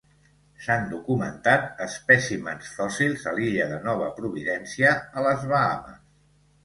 [0.67, 6.01] S'han documentat espècimens fòssils a l'illa de Nova Providència, a les Bahames.